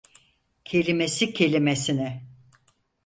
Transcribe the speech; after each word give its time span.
Kelimesi 0.65 1.33
kelimesine. 1.33 2.25